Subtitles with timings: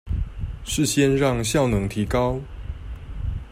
[0.63, 2.41] 是先讓效能提高